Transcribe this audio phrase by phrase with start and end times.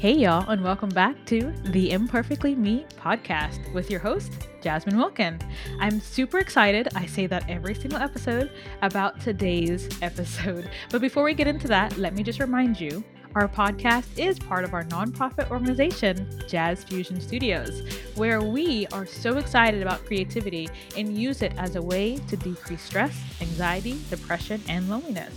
[0.00, 5.40] Hey, y'all, and welcome back to the Imperfectly Me podcast with your host, Jasmine Wilkin.
[5.80, 6.86] I'm super excited.
[6.94, 10.70] I say that every single episode about today's episode.
[10.90, 13.02] But before we get into that, let me just remind you
[13.34, 17.82] our podcast is part of our nonprofit organization, Jazz Fusion Studios,
[18.14, 22.82] where we are so excited about creativity and use it as a way to decrease
[22.82, 25.34] stress, anxiety, depression, and loneliness.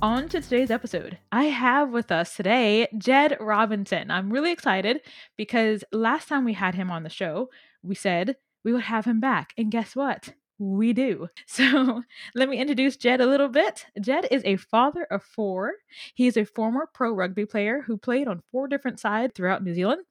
[0.00, 1.18] on to today's episode.
[1.32, 4.12] I have with us today Ged Robinson.
[4.12, 5.00] I'm really excited
[5.36, 7.50] because last time we had him on the show,
[7.82, 9.52] we said we would have him back.
[9.58, 10.34] And guess what?
[10.56, 11.30] We do.
[11.48, 12.04] So
[12.36, 13.86] let me introduce Ged a little bit.
[14.00, 15.72] Ged is a father of four.
[16.14, 19.74] He is a former pro rugby player who played on four different sides throughout New
[19.74, 20.02] Zealand.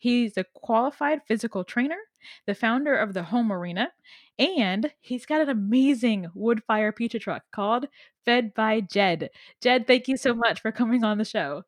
[0.00, 1.98] He's a qualified physical trainer,
[2.46, 3.92] the founder of the Home Arena,
[4.38, 7.86] and he's got an amazing wood fire pizza truck called
[8.24, 9.28] Fed by Ged.
[9.60, 11.64] Ged, thank you so much for coming on the show.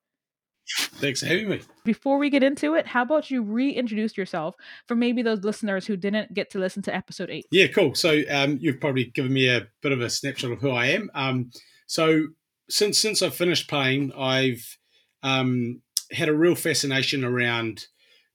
[0.67, 1.61] Thanks for having me.
[1.85, 4.55] Before we get into it, how about you reintroduce yourself
[4.87, 7.45] for maybe those listeners who didn't get to listen to episode eight?
[7.51, 7.95] Yeah, cool.
[7.95, 11.11] So um, you've probably given me a bit of a snapshot of who I am.
[11.15, 11.51] Um,
[11.87, 12.29] so
[12.71, 14.79] since since I've finished playing, I've
[15.23, 17.87] um, had a real fascination around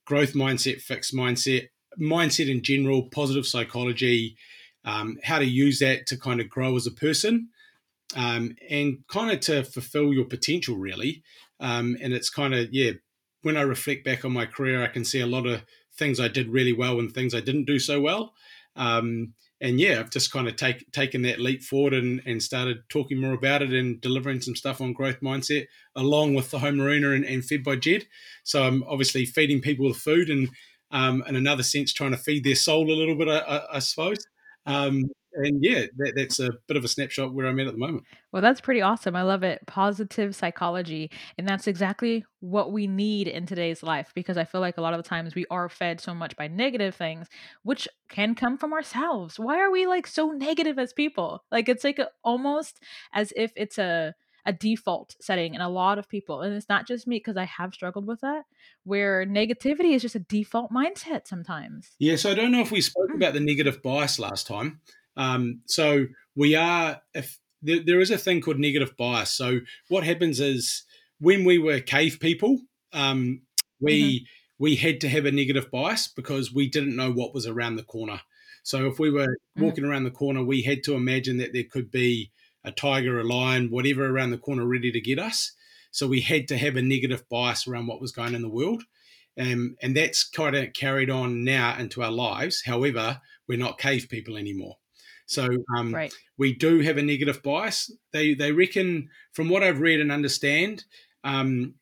[0.08, 1.68] growth mindset, fixed mindset,
[2.00, 4.38] mindset in general, positive psychology,
[4.86, 7.50] um, how to use that to kind of grow as a person,
[8.16, 11.22] um, and kind of to fulfill your potential, really.
[11.60, 12.92] Um, and it's kind of yeah.
[13.42, 15.62] When I reflect back on my career, I can see a lot of
[15.96, 18.32] things I did really well and things I didn't do so well.
[18.76, 22.78] Um, and yeah, I've just kind of take, taken that leap forward and, and started
[22.88, 26.80] talking more about it and delivering some stuff on growth mindset along with the home
[26.80, 28.06] arena and, and fed by Ged.
[28.44, 30.48] So I'm obviously feeding people with food and
[30.90, 33.78] um, in another sense trying to feed their soul a little bit, I, I, I
[33.80, 34.24] suppose.
[34.64, 37.78] Um, and yeah, that, that's a bit of a snapshot where I'm at at the
[37.78, 38.04] moment.
[38.32, 39.14] Well, that's pretty awesome.
[39.14, 39.66] I love it.
[39.66, 41.10] Positive psychology.
[41.36, 44.94] And that's exactly what we need in today's life because I feel like a lot
[44.94, 47.28] of the times we are fed so much by negative things,
[47.62, 49.38] which can come from ourselves.
[49.38, 51.44] Why are we like so negative as people?
[51.52, 52.80] Like it's like a, almost
[53.12, 54.14] as if it's a,
[54.46, 56.40] a default setting in a lot of people.
[56.40, 58.44] And it's not just me because I have struggled with that,
[58.84, 61.90] where negativity is just a default mindset sometimes.
[61.98, 62.16] Yeah.
[62.16, 63.16] So I don't know if we spoke mm.
[63.16, 64.80] about the negative bias last time.
[65.18, 69.32] Um, so we are, if there, there is a thing called negative bias.
[69.32, 70.84] So what happens is
[71.20, 72.60] when we were cave people,
[72.92, 73.42] um,
[73.80, 74.24] we mm-hmm.
[74.58, 77.82] we had to have a negative bias because we didn't know what was around the
[77.82, 78.20] corner.
[78.62, 79.62] So if we were mm.
[79.62, 79.90] walking mm-hmm.
[79.90, 82.30] around the corner, we had to imagine that there could be
[82.64, 85.52] a tiger, a lion, whatever around the corner ready to get us.
[85.90, 88.84] So we had to have a negative bias around what was going in the world.
[89.38, 92.62] Um, and that's kind of carried on now into our lives.
[92.66, 94.76] However, we're not cave people anymore.
[95.28, 95.46] So
[95.76, 96.12] um, right.
[96.38, 97.92] we do have a negative bias.
[98.12, 100.84] They they reckon, from what I've read and understand,
[101.22, 101.74] um,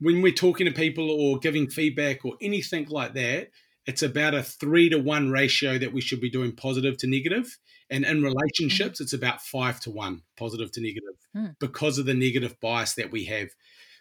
[0.00, 3.50] when we're talking to people or giving feedback or anything like that,
[3.84, 7.58] it's about a three to one ratio that we should be doing positive to negative.
[7.90, 9.02] And in relationships, mm-hmm.
[9.02, 11.54] it's about five to one positive to negative mm.
[11.60, 13.50] because of the negative bias that we have.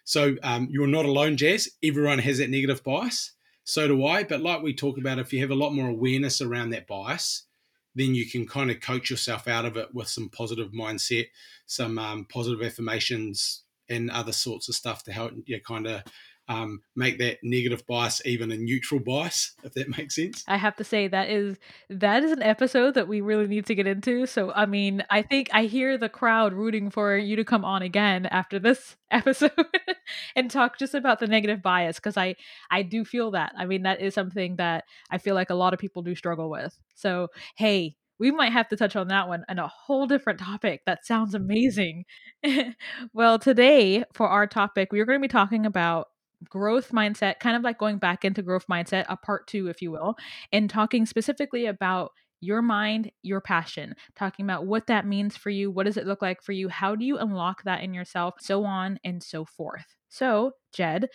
[0.06, 1.70] So um, you're not alone, Jazz.
[1.84, 3.34] Everyone has that negative bias.
[3.66, 4.24] So do I.
[4.24, 7.48] But like we talk about, if you have a lot more awareness around that bias,
[7.96, 11.28] then you can kind of coach yourself out of it with some positive mindset,
[11.66, 16.02] some um, positive affirmations, and other sorts of stuff to help you kind of
[16.47, 20.44] um, make that negative bias even a neutral bias, if that makes sense.
[20.47, 21.57] I have to say that is
[21.90, 24.25] that is an episode that we really need to get into.
[24.25, 27.81] So I mean, I think I hear the crowd rooting for you to come on
[27.81, 29.52] again after this episode
[30.35, 32.35] and talk just about the negative bias because I
[32.69, 33.53] I do feel that.
[33.58, 36.50] I mean, that is something that I feel like a lot of people do struggle
[36.50, 36.78] with.
[36.96, 40.81] So hey, we might have to touch on that one and a whole different topic.
[40.85, 42.06] That sounds amazing.
[43.13, 46.09] well, today for our topic, we are going to be talking about
[46.49, 49.91] growth mindset, kind of like going back into growth mindset, a part two, if you
[49.91, 50.16] will,
[50.52, 52.11] and talking specifically about
[52.41, 55.70] your mind, your passion, talking about what that means for you.
[55.70, 56.70] What does it look like for you?
[56.70, 58.35] How do you unlock that in yourself?
[58.40, 59.85] So on and so forth.
[60.09, 61.08] So, Ged,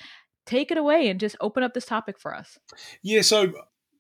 [0.46, 2.58] take it away and just open up this topic for us.
[3.02, 3.22] Yeah.
[3.22, 3.52] So,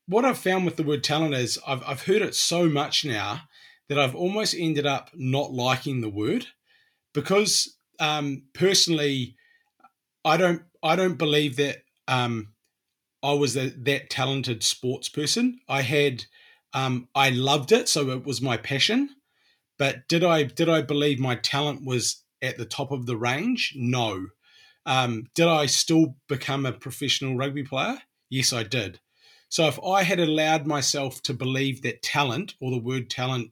[0.06, 3.40] what I've found with the word talent is I've, I've heard it so much now
[3.88, 6.46] that I've almost ended up not liking the word
[7.12, 9.36] because um, personally,
[10.24, 11.78] I don't I don't believe that
[12.08, 12.52] um,
[13.22, 15.60] I was a, that talented sports person.
[15.68, 16.24] I had
[16.72, 19.10] um, I loved it, so it was my passion.
[19.78, 23.74] But did I did I believe my talent was at the top of the range?
[23.76, 24.26] No.
[24.84, 27.98] Um, did I still become a professional rugby player?
[28.30, 29.00] Yes, I did.
[29.48, 33.50] So if I had allowed myself to believe that talent or the word talent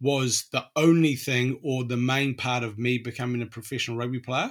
[0.00, 4.50] was the only thing or the main part of me becoming a professional rugby player,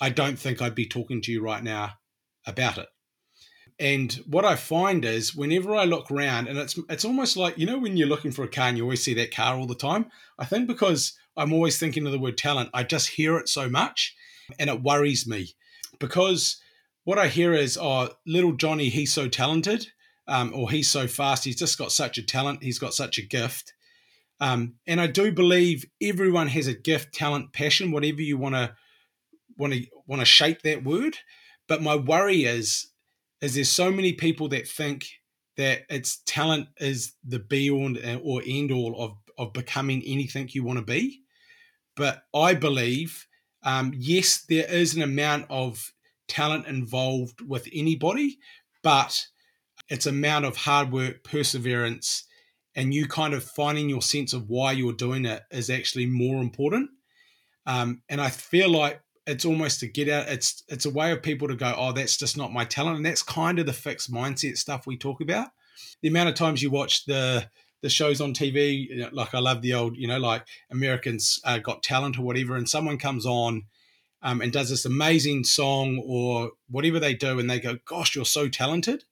[0.00, 1.94] I don't think I'd be talking to you right now
[2.46, 2.88] about it.
[3.80, 7.66] And what I find is whenever I look around, and it's it's almost like you
[7.66, 9.74] know when you're looking for a car and you always see that car all the
[9.74, 10.06] time.
[10.38, 13.68] I think because I'm always thinking of the word talent, I just hear it so
[13.68, 14.16] much,
[14.58, 15.54] and it worries me
[16.00, 16.60] because
[17.04, 19.86] what I hear is, "Oh, little Johnny, he's so talented,
[20.26, 21.44] um, or he's so fast.
[21.44, 22.64] He's just got such a talent.
[22.64, 23.74] He's got such a gift."
[24.40, 28.74] Um, and I do believe everyone has a gift, talent, passion, whatever you want to
[29.58, 31.18] want to want to shape that word.
[31.66, 32.88] But my worry is
[33.40, 35.06] is there's so many people that think
[35.56, 40.64] that it's talent is the be all or end all of of becoming anything you
[40.64, 41.20] want to be.
[41.96, 43.26] But I believe,
[43.64, 45.92] um, yes, there is an amount of
[46.28, 48.38] talent involved with anybody,
[48.82, 49.26] but
[49.88, 52.24] it's amount of hard work, perseverance,
[52.74, 56.40] and you kind of finding your sense of why you're doing it is actually more
[56.40, 56.90] important.
[57.66, 61.22] Um, and I feel like it's almost to get out it's it's a way of
[61.22, 62.96] people to go oh that's just not my talent.
[62.96, 65.48] And that's kind of the fixed mindset stuff we talk about.
[66.02, 67.48] The amount of times you watch the
[67.82, 71.80] the shows on tv like i love the old you know like americans uh, got
[71.80, 73.62] talent or whatever and someone comes on
[74.22, 78.24] um, and does this amazing song or whatever they do and they go gosh you're
[78.24, 79.04] so talented.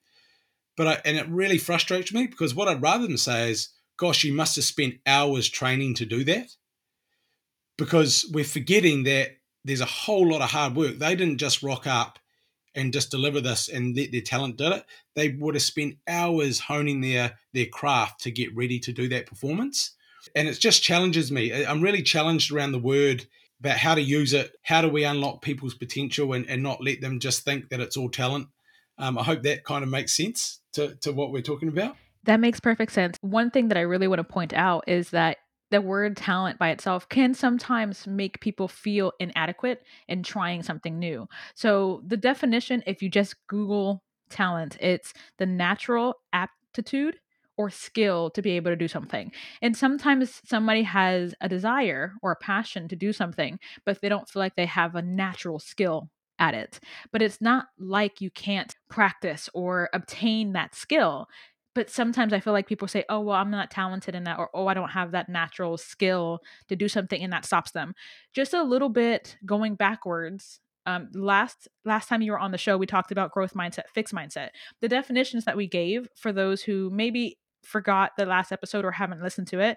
[0.77, 4.25] But I, and it really frustrates me because what i'd rather them say is gosh
[4.25, 6.57] you must have spent hours training to do that.
[7.79, 9.37] Because we're forgetting that
[9.67, 10.99] there's a whole lot of hard work.
[10.99, 12.19] They didn't just rock up
[12.75, 14.85] and just deliver this and let their talent do it.
[15.15, 19.27] They would have spent hours honing their their craft to get ready to do that
[19.27, 19.97] performance.
[20.35, 21.65] And it just challenges me.
[21.65, 23.27] I'm really challenged around the word
[23.61, 24.53] about how to use it.
[24.63, 27.97] How do we unlock people's potential and, and not let them just think that it's
[27.97, 28.49] all talent?
[28.99, 31.97] Um, I hope that kind of makes sense to, to what we're talking about.
[32.25, 33.17] That makes perfect sense.
[33.21, 35.39] One thing that I really want to point out is that
[35.71, 41.29] the word talent by itself can sometimes make people feel inadequate in trying something new.
[41.55, 47.17] So, the definition, if you just Google talent, it's the natural aptitude
[47.57, 49.33] or skill to be able to do something.
[49.63, 54.29] And sometimes somebody has a desire or a passion to do something, but they don't
[54.29, 56.81] feel like they have a natural skill at it.
[57.13, 61.29] But it's not like you can't practice or obtain that skill
[61.77, 64.49] but sometimes I feel like people say, "Oh, well, I'm not talented in that," or
[64.55, 67.95] "Oh, I don't have that natural skill to do something," and that stops them.
[68.33, 70.61] Just a little bit going backwards.
[70.87, 74.15] Um, last last time you were on the show, we talked about growth mindset, fixed
[74.15, 74.51] mindset.
[74.81, 79.23] The definitions that we gave for those who maybe forgot the last episode or haven't
[79.23, 79.77] listened to it.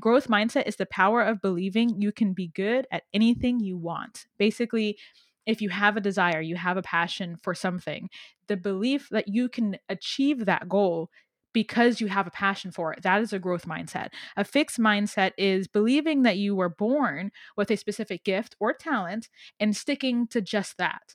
[0.00, 4.26] Growth mindset is the power of believing you can be good at anything you want.
[4.36, 4.98] Basically,
[5.46, 8.10] if you have a desire, you have a passion for something,
[8.48, 11.08] the belief that you can achieve that goal
[11.56, 13.02] because you have a passion for it.
[13.02, 14.10] That is a growth mindset.
[14.36, 19.30] A fixed mindset is believing that you were born with a specific gift or talent
[19.58, 21.14] and sticking to just that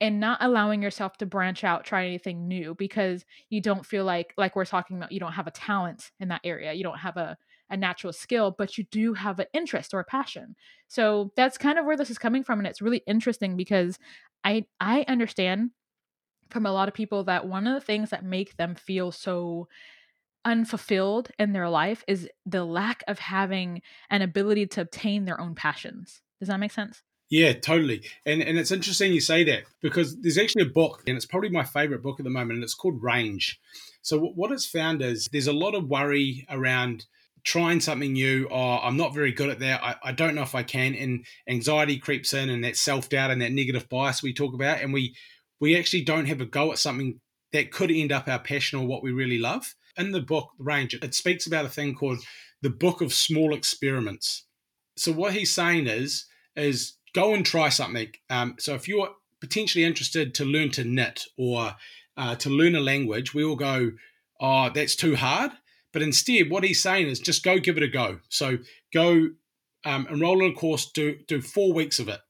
[0.00, 4.32] and not allowing yourself to branch out, try anything new because you don't feel like,
[4.36, 6.72] like we're talking about, you don't have a talent in that area.
[6.72, 7.36] You don't have a,
[7.68, 10.54] a natural skill, but you do have an interest or a passion.
[10.86, 12.60] So that's kind of where this is coming from.
[12.60, 13.98] And it's really interesting because
[14.44, 15.70] I I understand
[16.50, 19.68] from a lot of people that one of the things that make them feel so
[20.44, 25.54] unfulfilled in their life is the lack of having an ability to obtain their own
[25.54, 26.20] passions.
[26.38, 27.02] Does that make sense?
[27.30, 28.02] Yeah, totally.
[28.26, 31.48] And and it's interesting you say that because there's actually a book, and it's probably
[31.48, 33.58] my favorite book at the moment, and it's called Range.
[34.02, 37.06] So what it's found is there's a lot of worry around
[37.42, 38.48] trying something new.
[38.50, 39.82] Oh, I'm not very good at that.
[39.82, 40.94] I, I don't know if I can.
[40.94, 44.82] And anxiety creeps in, and that self doubt and that negative bias we talk about,
[44.82, 45.14] and we
[45.64, 47.20] we actually don't have a go at something
[47.54, 49.74] that could end up our passion or what we really love.
[49.96, 52.18] In the book Range, it speaks about a thing called
[52.60, 54.44] the Book of Small Experiments.
[54.98, 58.08] So what he's saying is, is go and try something.
[58.28, 59.08] Um, so if you're
[59.40, 61.76] potentially interested to learn to knit or
[62.18, 63.92] uh, to learn a language, we all go,
[64.42, 65.52] oh, that's too hard.
[65.94, 68.18] But instead, what he's saying is just go give it a go.
[68.28, 68.58] So
[68.92, 69.30] go
[69.86, 72.20] um, enroll in a course, do do four weeks of it.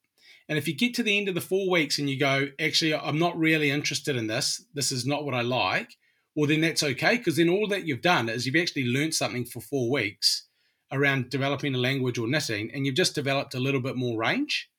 [0.49, 2.95] And if you get to the end of the four weeks and you go, actually,
[2.95, 5.97] I'm not really interested in this, this is not what I like,
[6.35, 9.45] well, then that's okay because then all that you've done is you've actually learned something
[9.45, 10.47] for four weeks
[10.93, 14.71] around developing a language or knitting, and you've just developed a little bit more range.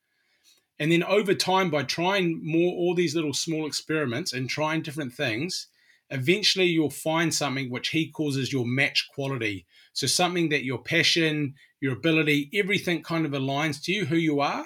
[0.77, 5.13] And then over time, by trying more, all these little small experiments and trying different
[5.13, 5.67] things,
[6.09, 9.65] eventually you'll find something which he causes your match quality.
[9.93, 14.41] So something that your passion, your ability, everything kind of aligns to you, who you
[14.41, 14.65] are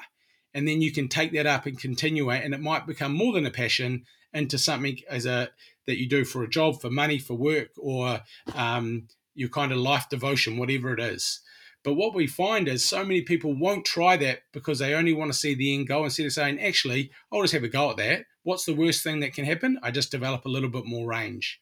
[0.53, 3.33] and then you can take that up and continue it and it might become more
[3.33, 4.03] than a passion
[4.33, 5.49] into something as a
[5.87, 8.21] that you do for a job for money for work or
[8.55, 11.41] um, your kind of life devotion whatever it is
[11.83, 15.31] But what we find is so many people won't try that because they only want
[15.31, 17.97] to see the end goal instead of saying, actually, I'll just have a go at
[17.97, 18.25] that.
[18.43, 19.79] What's the worst thing that can happen?
[19.81, 21.59] I just develop a little bit more range.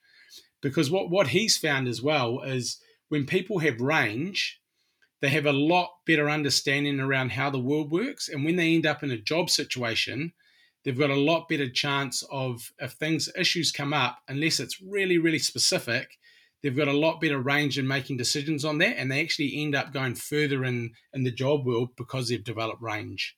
[0.62, 2.79] Because what, what he's found as well is
[3.10, 4.60] when people have range,
[5.21, 8.29] they have a lot better understanding around how the world works.
[8.29, 10.33] And when they end up in a job situation,
[10.83, 15.17] they've got a lot better chance of if things issues come up, unless it's really,
[15.17, 16.17] really specific,
[16.62, 19.75] they've got a lot better range in making decisions on that, and they actually end
[19.75, 23.36] up going further in in the job world because they've developed range.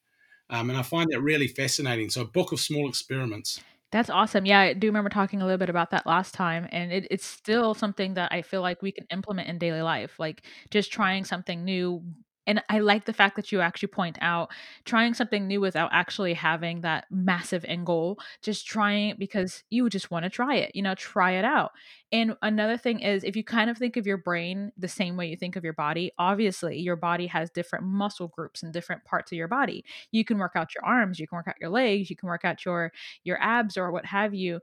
[0.49, 2.09] Um, and I find that really fascinating.
[2.09, 3.61] So, a book of small experiments.
[3.91, 4.45] That's awesome.
[4.45, 7.25] Yeah, I do remember talking a little bit about that last time, and it, it's
[7.25, 10.19] still something that I feel like we can implement in daily life.
[10.19, 12.03] Like just trying something new
[12.49, 14.49] and I like the fact that you actually point out
[14.83, 20.09] trying something new without actually having that massive end goal, just trying because you just
[20.09, 21.73] want to try it, you know, try it out.
[22.11, 25.27] And another thing is if you kind of think of your brain the same way
[25.27, 29.31] you think of your body, obviously your body has different muscle groups and different parts
[29.31, 29.85] of your body.
[30.11, 32.45] You can work out your arms, you can work out your legs, you can work
[32.45, 32.91] out your
[33.23, 34.59] your abs or what have you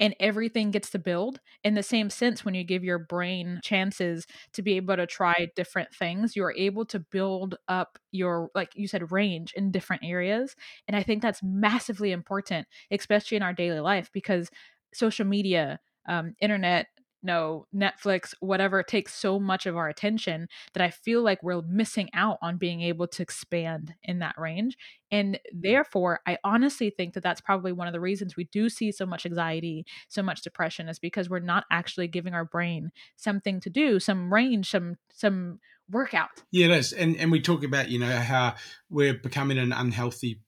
[0.00, 4.26] and everything gets to build in the same sense when you give your brain chances
[4.54, 8.88] to be able to try different things you're able to build up your like you
[8.88, 10.56] said range in different areas
[10.88, 14.50] and i think that's massively important especially in our daily life because
[14.92, 15.78] social media
[16.08, 16.86] um, internet
[17.22, 22.08] no Netflix, whatever, takes so much of our attention that I feel like we're missing
[22.14, 24.76] out on being able to expand in that range.
[25.10, 25.60] And mm-hmm.
[25.60, 29.06] therefore, I honestly think that that's probably one of the reasons we do see so
[29.06, 33.70] much anxiety, so much depression, is because we're not actually giving our brain something to
[33.70, 35.60] do, some range, some some
[35.90, 36.42] workout.
[36.50, 36.92] Yeah, it is.
[36.92, 38.54] And and we talk about, you know, how
[38.88, 40.40] we're becoming an unhealthy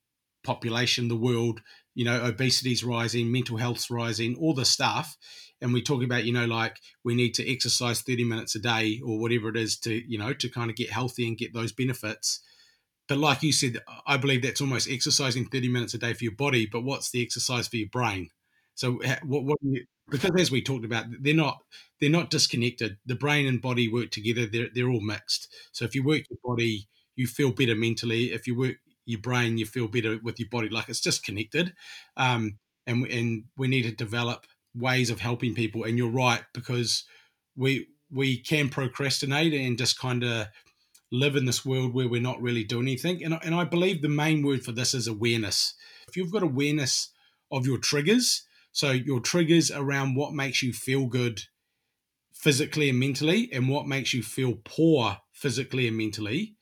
[0.44, 1.60] population, the world,
[1.94, 5.16] you know, obesity's rising, mental health's rising, all the stuff.
[5.60, 9.00] And we talk about you know like we need to exercise 30 minutes a day
[9.04, 11.72] or whatever it is to you know to kind of get healthy and get those
[11.72, 12.40] benefits.
[13.08, 16.34] But like you said i believe that's almost exercising 30 minutes a day for your
[16.34, 18.30] body but what's the exercise for your brain?
[18.74, 19.58] So what, what
[20.10, 21.58] because as we talked about they're not
[22.00, 22.98] they're not disconnected.
[23.06, 25.48] The brain and body work together they're, they're all mixed.
[25.72, 28.32] So if you work your body you feel better mentally.
[28.32, 31.72] If you work your brain you feel better with your body like it's just connected
[32.16, 35.84] um, and, and we need to develop ways of helping people.
[35.84, 37.04] And you're right because
[37.56, 40.48] we we can procrastinate and just kind of
[41.10, 43.24] live in this world where we're not really doing anything.
[43.24, 45.74] And, and I believe the main word for this is awareness.
[46.08, 47.10] If you've got awareness
[47.50, 51.42] of your triggers, so your triggers around what makes you feel good
[52.34, 56.56] physically and mentally, and what makes you feel poor physically and mentally,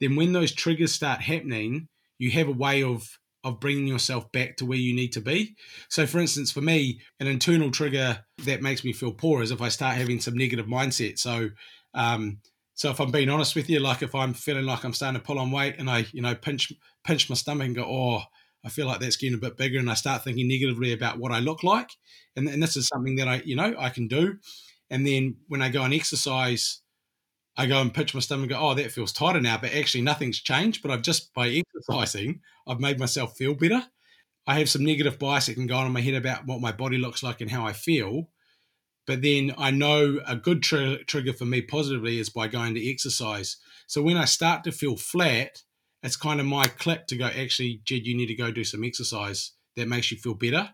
[0.00, 1.88] then when those triggers start happening,
[2.18, 5.56] you have a way of of bringing yourself back to where you need to be.
[5.88, 9.62] So, for instance, for me, an internal trigger that makes me feel poor is if
[9.62, 11.18] I start having some negative mindset.
[11.18, 11.48] So,
[11.94, 12.38] um,
[12.74, 15.26] so if I'm being honest with you, like if I'm feeling like I'm starting to
[15.26, 16.72] pull on weight and I, you know, pinch
[17.04, 18.22] pinch my stomach and go, oh,
[18.64, 21.32] I feel like that's getting a bit bigger, and I start thinking negatively about what
[21.32, 21.90] I look like,
[22.36, 24.36] and, and this is something that I, you know, I can do.
[24.90, 26.79] And then when I go and exercise,
[27.60, 29.58] I go and pitch my stomach and go, oh, that feels tighter now.
[29.58, 30.80] But actually, nothing's changed.
[30.80, 33.82] But I've just, by exercising, I've made myself feel better.
[34.46, 36.72] I have some negative bias that can go on in my head about what my
[36.72, 38.30] body looks like and how I feel.
[39.06, 42.90] But then I know a good tr- trigger for me positively is by going to
[42.90, 43.58] exercise.
[43.86, 45.62] So when I start to feel flat,
[46.02, 48.84] it's kind of my clip to go, actually, Ged, you need to go do some
[48.84, 50.70] exercise that makes you feel better.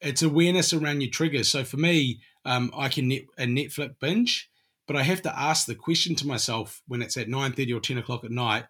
[0.00, 1.50] It's awareness around your triggers.
[1.50, 4.49] So for me, um, I can net, a Netflix binge
[4.90, 7.98] but I have to ask the question to myself when it's at 9.30 or 10
[7.98, 8.64] o'clock at night,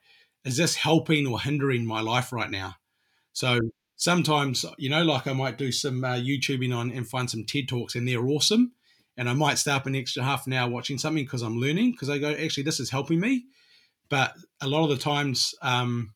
[0.45, 2.75] is this helping or hindering my life right now?
[3.33, 3.59] So
[3.97, 7.69] sometimes, you know, like I might do some uh, YouTubing on and find some TED
[7.69, 8.73] Talks and they're awesome.
[9.17, 11.93] And I might stay up an extra half an hour watching something because I'm learning
[11.93, 13.47] because I go, actually, this is helping me.
[14.11, 16.13] But a lot of the times, um,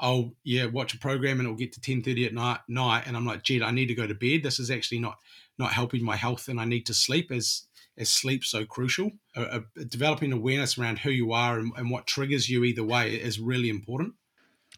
[0.00, 3.18] I'll yeah watch a program and it'll get to ten thirty at night night and
[3.18, 4.42] I'm like, gee, I need to go to bed.
[4.42, 5.18] This is actually not
[5.58, 7.66] not helping my health and I need to sleep as
[7.96, 9.10] is sleep so crucial.
[9.36, 13.14] Uh, uh, developing awareness around who you are and, and what triggers you either way
[13.14, 14.14] is really important.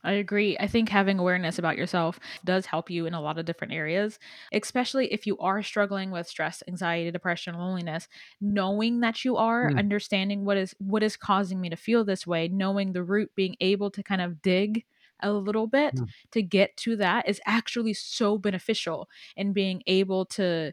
[0.02, 0.56] I agree.
[0.60, 4.18] I think having awareness about yourself does help you in a lot of different areas,
[4.52, 8.06] especially if you are struggling with stress, anxiety, depression, loneliness.
[8.40, 9.78] Knowing that you are, mm.
[9.78, 13.56] understanding what is what is causing me to feel this way, knowing the root, being
[13.60, 14.84] able to kind of dig
[15.20, 16.06] a little bit mm.
[16.32, 20.72] to get to that is actually so beneficial in being able to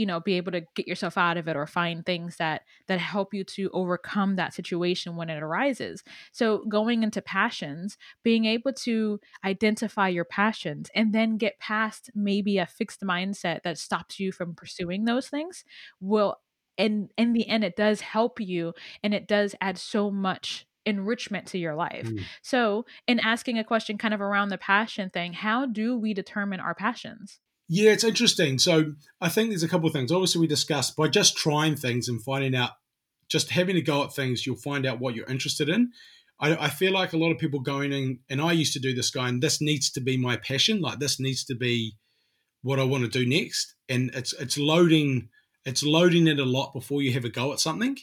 [0.00, 2.98] you know be able to get yourself out of it or find things that that
[2.98, 6.02] help you to overcome that situation when it arises
[6.32, 12.56] so going into passions being able to identify your passions and then get past maybe
[12.56, 15.64] a fixed mindset that stops you from pursuing those things
[16.00, 16.36] will
[16.78, 18.72] and in the end it does help you
[19.04, 22.06] and it does add so much enrichment to your life.
[22.06, 22.22] Mm.
[22.40, 26.58] So, in asking a question kind of around the passion thing, how do we determine
[26.58, 27.38] our passions?
[27.72, 28.58] Yeah, it's interesting.
[28.58, 30.10] So, I think there's a couple of things.
[30.10, 32.72] Obviously, we discussed by just trying things and finding out,
[33.28, 35.92] just having to go at things, you'll find out what you're interested in.
[36.40, 38.92] I, I feel like a lot of people going in, and I used to do
[38.92, 40.80] this guy, and this needs to be my passion.
[40.80, 41.94] Like, this needs to be
[42.62, 43.76] what I want to do next.
[43.88, 45.28] And it's it's loading
[45.64, 47.96] it's loading it a lot before you have a go at something.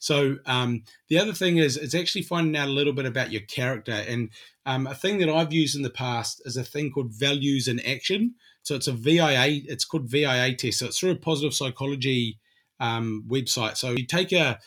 [0.00, 3.42] So um, the other thing is it's actually finding out a little bit about your
[3.42, 3.92] character.
[3.92, 4.30] And
[4.66, 7.78] um, a thing that I've used in the past is a thing called values in
[7.78, 8.34] action.
[8.62, 9.62] So it's a VIA.
[9.66, 10.78] It's called VIA test.
[10.78, 12.38] So it's through a positive psychology
[12.80, 13.76] um, website.
[13.76, 14.58] So you take a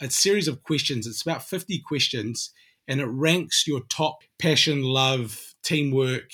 [0.00, 1.06] a series of questions.
[1.06, 2.50] It's about fifty questions,
[2.88, 6.30] and it ranks your top passion, love, teamwork,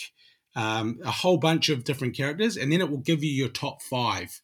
[0.56, 3.82] um, a whole bunch of different characters, and then it will give you your top
[3.82, 4.40] five.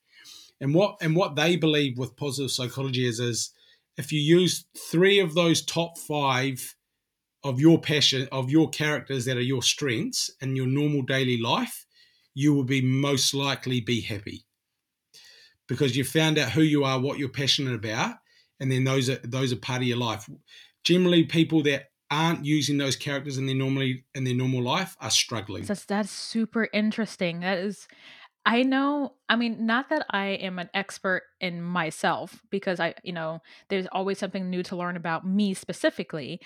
[0.60, 3.50] And what and what they believe with positive psychology is is
[3.96, 6.74] if you use three of those top five
[7.42, 11.83] of your passion of your characters that are your strengths in your normal daily life,
[12.34, 14.44] you will be most likely be happy
[15.66, 18.16] because you found out who you are, what you're passionate about,
[18.60, 20.28] and then those are those are part of your life.
[20.84, 25.10] Generally, people that aren't using those characters in their normally in their normal life are
[25.10, 25.64] struggling.
[25.64, 27.40] That's that's super interesting.
[27.40, 27.88] That is
[28.46, 33.12] I know, I mean, not that I am an expert in myself because I, you
[33.12, 36.40] know, there's always something new to learn about me specifically.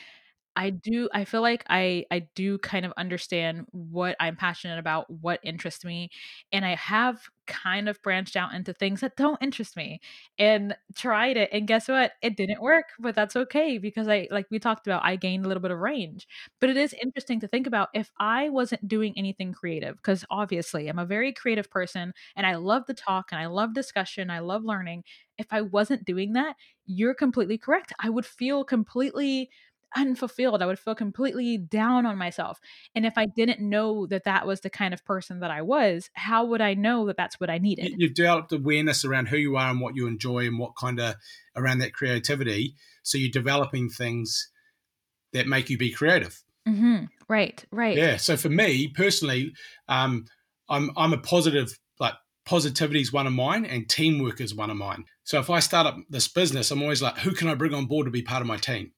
[0.59, 5.09] I do I feel like I I do kind of understand what I'm passionate about,
[5.11, 6.11] what interests me,
[6.53, 10.01] and I have kind of branched out into things that don't interest me
[10.39, 12.13] and tried it and guess what?
[12.23, 15.49] It didn't work, but that's okay because I like we talked about I gained a
[15.49, 16.27] little bit of range.
[16.61, 20.89] But it is interesting to think about if I wasn't doing anything creative because obviously
[20.89, 24.41] I'm a very creative person and I love to talk and I love discussion, I
[24.41, 25.05] love learning.
[25.39, 27.93] If I wasn't doing that, you're completely correct.
[28.01, 29.51] I would feel completely
[29.97, 30.63] unfulfilled.
[30.63, 32.59] I would feel completely down on myself.
[32.95, 36.11] And if I didn't know that that was the kind of person that I was,
[36.15, 37.95] how would I know that that's what I needed?
[37.97, 41.15] You've developed awareness around who you are and what you enjoy and what kind of
[41.57, 42.75] around that creativity.
[43.03, 44.51] So you're developing things
[45.33, 46.43] that make you be creative.
[46.69, 47.05] Mm-hmm.
[47.29, 47.97] Right, right.
[47.97, 48.17] Yeah.
[48.17, 49.53] So for me personally,
[49.89, 50.27] um,
[50.69, 54.77] I'm I'm a positive like positivity is one of mine and teamwork is one of
[54.77, 55.05] mine.
[55.25, 57.87] So if I start up this business, I'm always like, who can I bring on
[57.87, 58.93] board to be part of my team?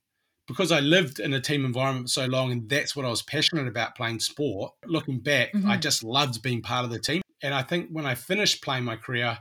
[0.50, 3.68] Because I lived in a team environment so long and that's what I was passionate
[3.68, 5.70] about playing sport, looking back, mm-hmm.
[5.70, 7.22] I just loved being part of the team.
[7.40, 9.38] And I think when I finished playing my career,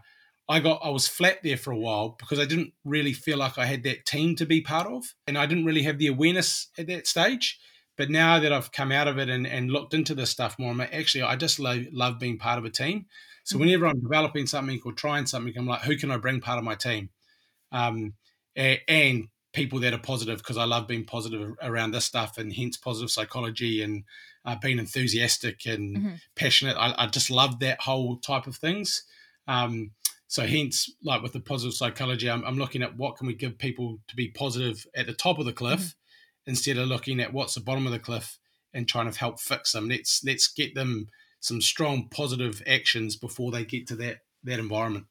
[0.48, 3.58] I got I was flat there for a while because I didn't really feel like
[3.58, 5.04] I had that team to be part of.
[5.26, 7.60] And I didn't really have the awareness at that stage.
[7.98, 10.70] But now that I've come out of it and, and looked into this stuff more,
[10.70, 13.08] I'm actually I just love, love being part of a team.
[13.46, 13.66] So mm-hmm.
[13.66, 16.64] whenever I'm developing something or trying something, I'm like, who can I bring part of
[16.64, 17.10] my team?
[17.72, 18.14] Um,
[18.56, 19.28] and
[19.60, 23.12] people that are positive because I love being positive around this stuff and hence positive
[23.12, 24.06] psychology and
[24.46, 26.14] uh, being enthusiastic and mm-hmm.
[26.34, 26.78] passionate.
[26.78, 29.04] I, I, just love that whole type of things.
[29.50, 29.92] Um,
[30.28, 33.58] so hence, like with the positive psychology, I'm, I'm, looking at what can we give
[33.58, 36.52] people to be positive at the top of the cliff mm-hmm.
[36.52, 38.40] instead of looking at what's the bottom of the cliff
[38.74, 39.90] and trying to help fix them.
[39.90, 41.10] Let's let's get them
[41.42, 45.08] some strong positive actions before they get to that that environment.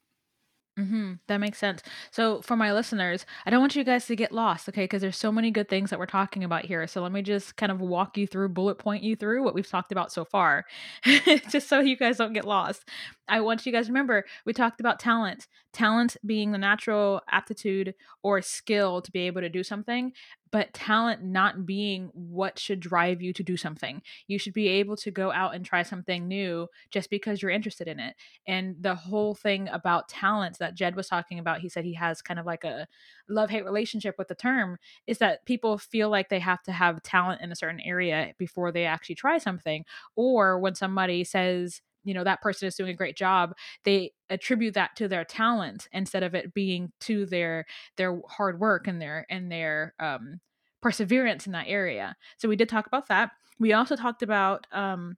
[0.79, 1.13] Mm-hmm.
[1.27, 1.81] That makes sense.
[2.09, 4.85] So, for my listeners, I don't want you guys to get lost, okay?
[4.85, 6.87] Because there's so many good things that we're talking about here.
[6.87, 9.67] So, let me just kind of walk you through, bullet point you through what we've
[9.67, 10.65] talked about so far,
[11.49, 12.87] just so you guys don't get lost.
[13.27, 18.41] I want you guys remember we talked about talent, talent being the natural aptitude or
[18.41, 20.11] skill to be able to do something
[20.51, 24.01] but talent not being what should drive you to do something.
[24.27, 27.87] You should be able to go out and try something new just because you're interested
[27.87, 28.15] in it.
[28.47, 32.21] And the whole thing about talent that Ged was talking about, he said he has
[32.21, 32.87] kind of like a
[33.27, 34.77] love hate relationship with the term,
[35.07, 38.71] is that people feel like they have to have talent in a certain area before
[38.71, 39.85] they actually try something.
[40.15, 44.73] Or when somebody says, you know that person is doing a great job they attribute
[44.73, 47.65] that to their talent instead of it being to their
[47.97, 50.39] their hard work and their and their um
[50.81, 52.15] perseverance in that area.
[52.37, 53.31] So we did talk about that.
[53.59, 55.17] We also talked about um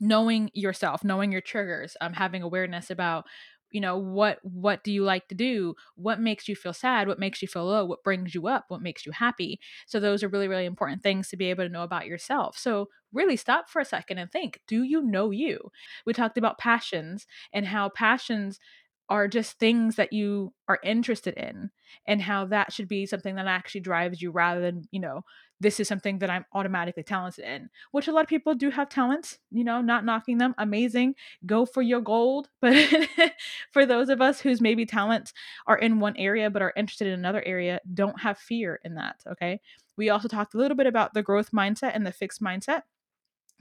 [0.00, 3.26] knowing yourself knowing your triggers um having awareness about
[3.70, 5.74] you know what what do you like to do?
[5.96, 7.08] What makes you feel sad?
[7.08, 7.84] What makes you feel low?
[7.84, 8.66] What brings you up?
[8.68, 9.60] What makes you happy?
[9.86, 12.56] So those are really really important things to be able to know about yourself.
[12.58, 15.70] So really stop for a second and think do you know you?
[16.06, 18.58] We talked about passions and how passions
[19.08, 21.70] are just things that you are interested in
[22.06, 25.22] and how that should be something that actually drives you rather than you know
[25.60, 28.88] this is something that I'm automatically talented in, which a lot of people do have
[28.88, 30.54] talents, you know, not knocking them.
[30.58, 31.14] Amazing.
[31.44, 32.48] Go for your gold.
[32.60, 33.32] But
[33.72, 35.32] for those of us whose maybe talents
[35.66, 39.16] are in one area but are interested in another area, don't have fear in that.
[39.30, 39.60] Okay.
[39.96, 42.82] We also talked a little bit about the growth mindset and the fixed mindset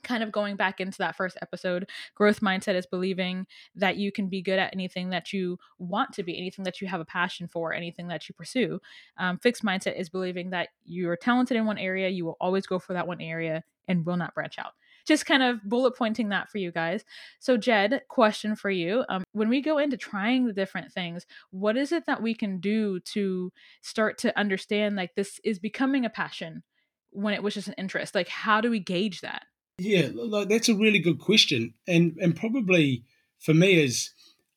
[0.04, 4.28] kind of going back into that first episode, growth mindset is believing that you can
[4.28, 7.48] be good at anything that you want to be, anything that you have a passion
[7.48, 8.80] for, anything that you pursue.
[9.18, 12.80] Um, fixed mindset is believing that you're talented in one area, you will always go
[12.80, 14.74] for that one area and will not branch out.
[15.06, 17.04] Just kind of bullet pointing that for you guys.
[17.40, 19.04] So, Ged, question for you.
[19.10, 22.60] Um, when we go into trying the different things, what is it that we can
[22.60, 26.64] do to start to understand like this is becoming a passion
[27.10, 28.14] when it was just an interest?
[28.14, 29.44] Like, how do we gauge that?
[29.80, 30.10] Yeah,
[30.48, 33.04] that's a really good question, and and probably
[33.40, 34.12] for me is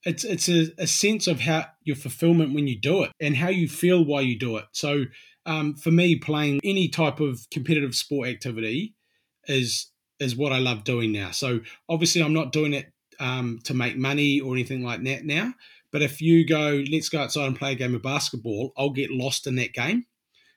[0.05, 3.49] it's it's a, a sense of how your fulfillment when you do it and how
[3.49, 4.65] you feel while you do it.
[4.73, 5.05] So
[5.47, 8.95] um, for me, playing any type of competitive sport activity
[9.47, 11.31] is is what I love doing now.
[11.31, 15.55] So obviously, I'm not doing it um, to make money or anything like that now.
[15.91, 19.11] But if you go, let's go outside and play a game of basketball, I'll get
[19.11, 20.07] lost in that game.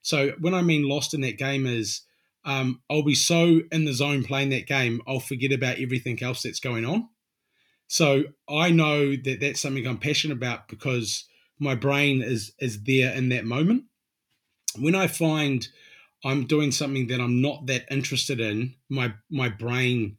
[0.01, 2.01] So when I mean lost in that game is
[2.45, 6.43] um, I'll be so in the zone playing that game, I'll forget about everything else
[6.43, 7.09] that's going on.
[7.87, 11.25] So I know that that's something I'm passionate about because
[11.59, 13.85] my brain is is there in that moment.
[14.77, 15.67] When I find
[16.23, 20.17] I'm doing something that I'm not that interested in, my my brain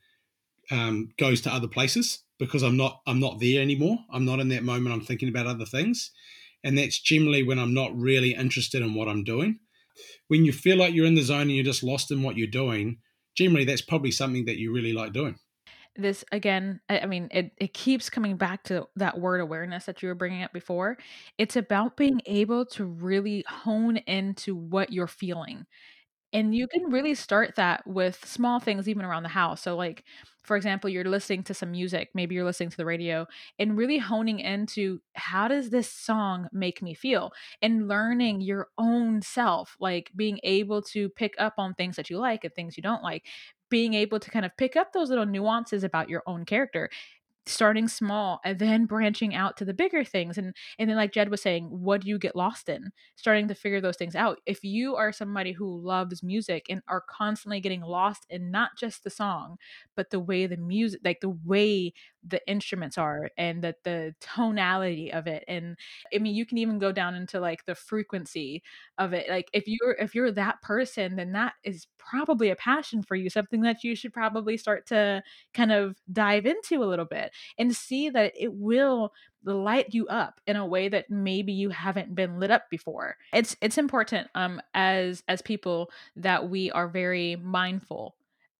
[0.70, 3.98] um, goes to other places because I'm not I'm not there anymore.
[4.10, 4.94] I'm not in that moment.
[4.94, 6.10] I'm thinking about other things,
[6.64, 9.60] and that's generally when I'm not really interested in what I'm doing
[10.28, 12.46] when you feel like you're in the zone and you're just lost in what you're
[12.46, 12.98] doing,
[13.36, 15.36] generally that's probably something that you really like doing.
[15.98, 20.08] This again, I mean, it, it keeps coming back to that word awareness that you
[20.08, 20.98] were bringing up before.
[21.38, 25.64] It's about being able to really hone into what you're feeling
[26.32, 29.62] and you can really start that with small things even around the house.
[29.62, 30.04] So like
[30.42, 33.26] for example, you're listening to some music, maybe you're listening to the radio
[33.58, 39.22] and really honing into how does this song make me feel and learning your own
[39.22, 42.82] self, like being able to pick up on things that you like and things you
[42.82, 43.24] don't like
[43.68, 46.88] being able to kind of pick up those little nuances about your own character
[47.46, 51.28] starting small and then branching out to the bigger things and and then like Ged
[51.30, 52.90] was saying what do you get lost in?
[53.16, 54.38] Starting to figure those things out.
[54.46, 59.04] If you are somebody who loves music and are constantly getting lost in not just
[59.04, 59.56] the song
[59.94, 61.92] but the way the music like the way
[62.26, 65.76] the instruments are and that the tonality of it and
[66.14, 68.62] i mean you can even go down into like the frequency
[68.98, 69.28] of it.
[69.28, 73.30] Like if you're if you're that person then that is probably a passion for you
[73.30, 75.22] something that you should probably start to
[75.54, 79.12] kind of dive into a little bit and see that it will
[79.44, 83.16] light you up in a way that maybe you haven't been lit up before.
[83.32, 88.16] It's it's important um as as people that we are very mindful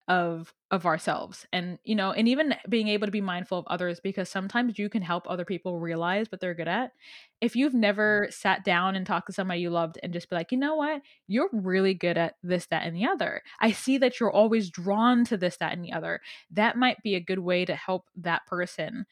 [0.09, 3.99] of of ourselves and you know and even being able to be mindful of others
[4.01, 6.93] because sometimes you can help other people realize what they're good at.
[7.41, 7.81] If you've mm-hmm.
[7.81, 10.77] never sat down and talked to somebody you loved and just be like you know
[10.77, 11.03] what?
[11.27, 13.43] You're really good at this that and the other.
[13.61, 16.21] I see that you're always drawn to this that and the other.
[16.51, 19.07] That might be a good way to help that person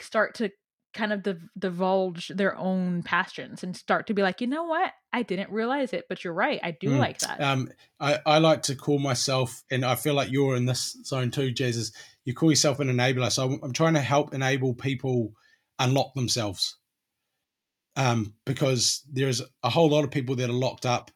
[0.00, 0.50] start to
[0.92, 4.92] kind of div- divulge their own passions and start to be like, you know what,
[5.12, 6.98] I didn't realize it, but you're right, I do mm.
[6.98, 7.40] like that.
[7.40, 7.68] Um,
[8.00, 11.52] I, I like to call myself, and I feel like you're in this zone too,
[11.52, 11.92] Jesus.
[12.24, 13.30] You call yourself an enabler.
[13.30, 15.32] So I'm, I'm trying to help enable people
[15.78, 16.76] unlock themselves,
[17.96, 21.10] um, because there's a whole lot of people that are locked up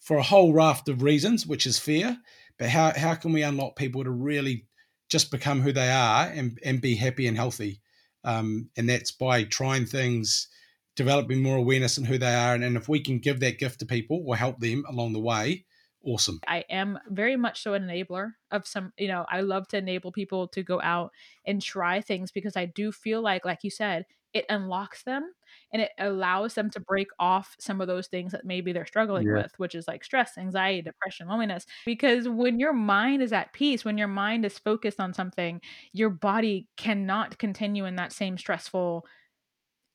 [0.00, 2.16] for a whole raft of reasons, which is fear.
[2.58, 4.66] But how how can we unlock people to really
[5.08, 7.80] just become who they are and and be happy and healthy?
[8.24, 10.48] Um, and that's by trying things,
[10.96, 12.54] developing more awareness in who they are.
[12.54, 15.20] And, and if we can give that gift to people or help them along the
[15.20, 15.64] way,
[16.04, 16.40] awesome.
[16.46, 20.12] I am very much so an enabler of some, you know, I love to enable
[20.12, 21.12] people to go out
[21.46, 25.32] and try things because I do feel like, like you said, it unlocks them
[25.72, 29.26] and it allows them to break off some of those things that maybe they're struggling
[29.26, 29.42] yeah.
[29.42, 31.66] with, which is like stress, anxiety, depression, loneliness.
[31.84, 35.60] Because when your mind is at peace, when your mind is focused on something,
[35.92, 39.04] your body cannot continue in that same stressful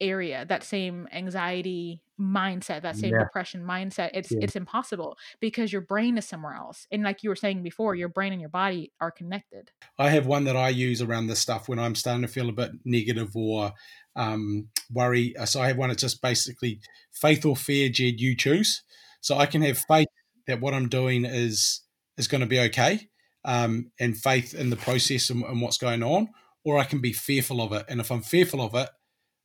[0.02, 3.20] area that same anxiety mindset that same yeah.
[3.20, 4.40] depression mindset it's yeah.
[4.42, 8.08] it's impossible because your brain is somewhere else and like you were saying before your
[8.08, 11.68] brain and your body are connected i have one that i use around this stuff
[11.68, 13.74] when i'm starting to feel a bit negative or
[14.16, 16.80] um, worry uh, so i have one that's just basically
[17.12, 18.84] faith or fear Ged you choose
[19.20, 20.08] so i can have faith
[20.48, 21.82] that what i'm doing is
[22.18, 23.10] is going to be okay
[23.44, 26.30] um, and faith in the process and, and what's going on
[26.64, 28.90] or i can be fearful of it and if i'm fearful of it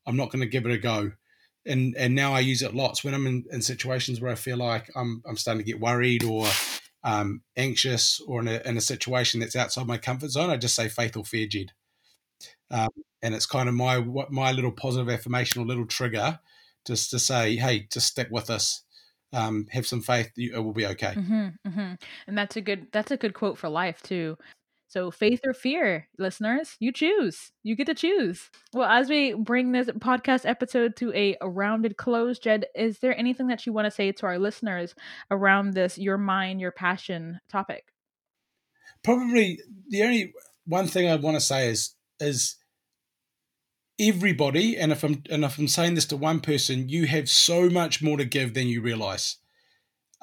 [0.06, 1.12] I'm not going to give it a go.
[1.66, 4.56] And and now I use it lots when I'm in, in situations where I feel
[4.56, 6.46] like I'm I'm starting to get worried or
[7.04, 10.50] um, anxious or in a, in a situation that's outside my comfort zone.
[10.50, 11.72] I just say faith or fear, Ged.
[12.70, 12.88] Um,
[13.22, 16.40] and it's kind of my my little positive affirmation or little trigger
[16.86, 18.82] just to say, hey, just stick with us.
[19.32, 21.14] um, have some faith, it will be okay.
[21.14, 21.94] Mm-hmm, mm-hmm.
[22.26, 24.36] And that's a good that's a good quote for life too.
[24.90, 27.52] So, faith or fear, listeners, you choose.
[27.62, 28.50] You get to choose.
[28.74, 33.46] Well, as we bring this podcast episode to a, rounded close, Ged, is there anything
[33.46, 34.96] that you want to say to our listeners
[35.30, 37.92] around this your mind, your passion topic?
[39.04, 40.32] Probably the only
[40.66, 42.56] one thing I want to say is is
[44.00, 47.70] everybody, and if I'm and if I'm saying this to one person, you have so
[47.70, 49.36] much more to give than you realize.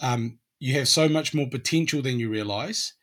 [0.01, 2.96] Um, you have so much more potential than you realize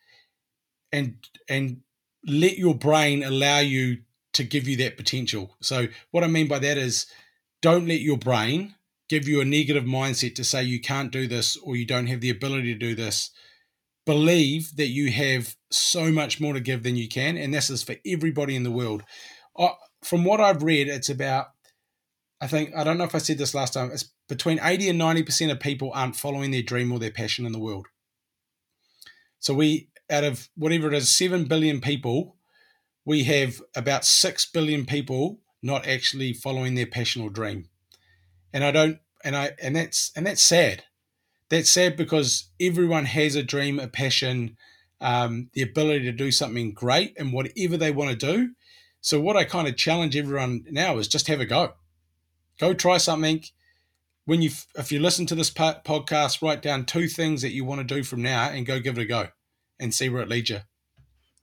[0.95, 1.15] and
[1.49, 1.81] and
[2.25, 3.99] let your brain allow you
[4.33, 5.55] to give you that potential.
[5.61, 7.05] So what I mean by that is
[7.61, 8.75] don't let your brain
[9.07, 12.21] give you a negative mindset to say you can't do this or you don't have
[12.21, 13.29] the ability to do this.
[14.05, 17.83] Believe that you have so much more to give than you can, and this is
[17.83, 19.03] for everybody in the world.
[20.03, 21.47] from what I've read, it's about
[22.41, 23.91] I think I don't know if I said this last time.
[23.91, 27.45] It's between eighty and ninety percent of people aren't following their dream or their passion
[27.45, 27.87] in the world.
[29.39, 32.35] So we out of whatever it is, 7 billion people,
[33.05, 37.69] we have about 6 billion people not actually following their passion or dream.
[38.53, 40.83] And I don't, and I, and that's, and that's sad.
[41.49, 44.57] That's sad because everyone has a dream, a passion,
[45.01, 48.51] um, the ability to do something great and whatever they want to do.
[49.01, 51.73] So what I kind of challenge everyone now is just have a go.
[52.59, 53.43] Go try something.
[54.25, 57.87] When you, if you listen to this podcast, write down two things that you want
[57.87, 59.27] to do from now and go give it a go
[59.79, 60.59] and see where it leads you.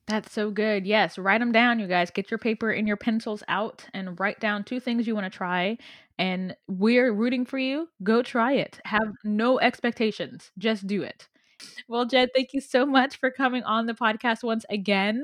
[0.07, 0.85] That's so good.
[0.85, 2.11] Yes, write them down, you guys.
[2.11, 5.35] Get your paper and your pencils out and write down two things you want to
[5.37, 5.77] try.
[6.19, 7.87] And we're rooting for you.
[8.03, 8.79] Go try it.
[8.85, 10.51] Have no expectations.
[10.57, 11.29] Just do it.
[11.87, 15.23] Well, Ged, thank you so much for coming on the podcast once again.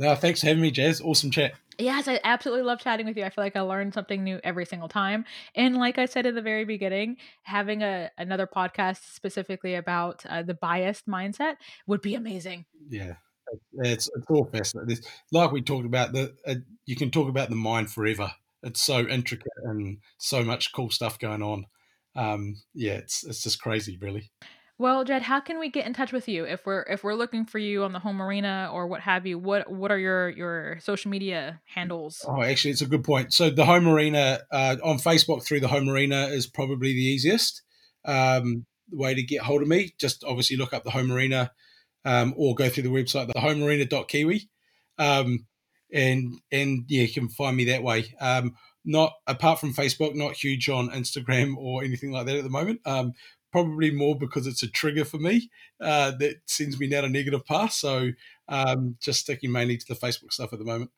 [0.00, 1.02] No, thanks for having me, Jazz.
[1.02, 1.52] Awesome chat.
[1.78, 3.24] Yes, I absolutely love chatting with you.
[3.24, 5.26] I feel like I learn something new every single time.
[5.54, 10.42] And like I said in the very beginning, having a another podcast specifically about uh,
[10.42, 12.64] the biased mindset would be amazing.
[12.88, 13.16] Yeah,
[13.74, 15.04] it's it's all fascinating.
[15.32, 16.54] like we talked about the uh,
[16.86, 18.32] you can talk about the mind forever.
[18.62, 21.66] It's so intricate and so much cool stuff going on.
[22.16, 24.30] Um, yeah, it's it's just crazy, really.
[24.80, 27.44] Well, Ged, how can we get in touch with you if we're if we're looking
[27.44, 29.38] for you on the home arena or what have you?
[29.38, 32.24] What what are your your social media handles?
[32.26, 33.34] Oh, actually, it's a good point.
[33.34, 37.60] So the home arena uh, on Facebook through the home arena is probably the easiest
[38.06, 39.90] um, way to get hold of me.
[40.00, 41.50] Just obviously look up the home arena
[42.06, 44.48] um, or go through the website thehomearena.kiwi,
[44.96, 45.44] um,
[45.92, 48.14] and and yeah, you can find me that way.
[48.18, 48.54] Um,
[48.86, 52.80] not apart from Facebook, not huge on Instagram or anything like that at the moment.
[52.86, 53.12] Um,
[53.52, 57.44] probably more because it's a trigger for me uh, that sends me down a negative
[57.44, 57.72] path.
[57.72, 58.10] So
[58.48, 60.90] um, just sticking mainly to the Facebook stuff at the moment.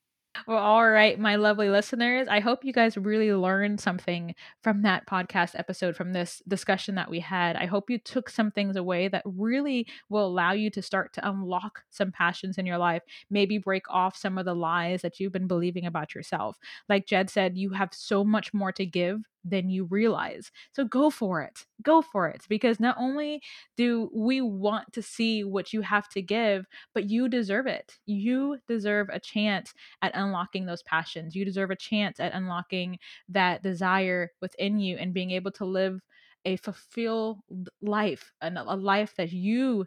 [0.46, 2.26] Well, all right, my lovely listeners.
[2.26, 7.10] I hope you guys really learned something from that podcast episode, from this discussion that
[7.10, 7.54] we had.
[7.54, 11.28] I hope you took some things away that really will allow you to start to
[11.28, 15.32] unlock some passions in your life, maybe break off some of the lies that you've
[15.32, 16.56] been believing about yourself.
[16.88, 20.50] Like Ged said, you have so much more to give than you realize.
[20.72, 21.66] So go for it.
[21.83, 23.42] Go for it because not only
[23.76, 27.92] do we want to see what you have to give, but you deserve it.
[28.07, 31.35] You deserve a chance at unlocking those passions.
[31.35, 36.00] You deserve a chance at unlocking that desire within you and being able to live
[36.44, 37.38] a fulfilled
[37.81, 39.87] life, a life that you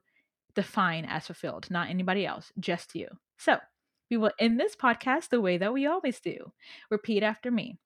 [0.56, 3.08] define as fulfilled, not anybody else, just you.
[3.38, 3.58] So,
[4.10, 6.52] we will end this podcast the way that we always do.
[6.92, 7.80] Repeat after me.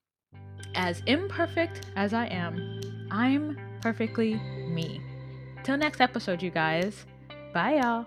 [0.74, 2.80] As imperfect as I am,
[3.10, 4.34] I'm perfectly
[4.68, 5.00] me.
[5.64, 7.06] Till next episode, you guys.
[7.52, 8.06] Bye, y'all.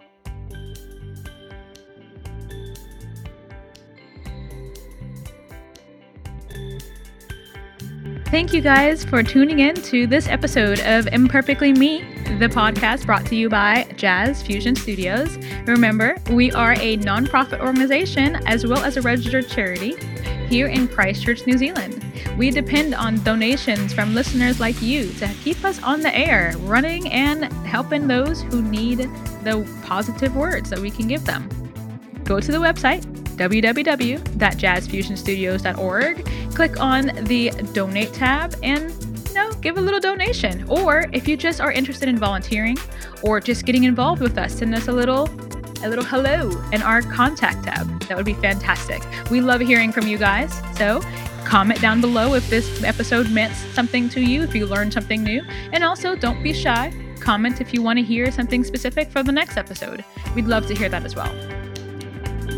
[8.28, 12.00] Thank you guys for tuning in to this episode of Imperfectly Me,
[12.40, 15.38] the podcast brought to you by Jazz Fusion Studios.
[15.68, 19.96] Remember, we are a nonprofit organization as well as a registered charity
[20.48, 22.02] here in Christchurch, New Zealand.
[22.38, 27.12] We depend on donations from listeners like you to keep us on the air, running
[27.12, 29.00] and helping those who need
[29.44, 31.50] the positive words that we can give them.
[32.24, 33.04] Go to the website
[33.36, 38.92] www.jazzfusionstudios.org, click on the donate tab and
[39.28, 40.64] you know, give a little donation.
[40.70, 42.78] Or if you just are interested in volunteering
[43.24, 45.26] or just getting involved with us, send us a little
[45.84, 48.02] a little hello in our contact tab.
[48.04, 49.04] That would be fantastic.
[49.30, 50.54] We love hearing from you guys.
[50.78, 51.02] So
[51.46, 55.44] comment down below if this episode meant something to you, if you learned something new.
[55.72, 56.94] And also, don't be shy.
[57.20, 60.04] Comment if you want to hear something specific for the next episode.
[60.36, 61.34] We'd love to hear that as well.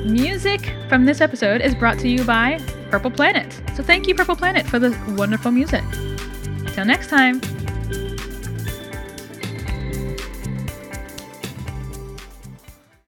[0.05, 2.59] Music from this episode is brought to you by
[2.91, 3.59] Purple Planet.
[3.75, 5.83] So thank you, Purple Planet, for the wonderful music.
[6.67, 7.41] Till next time.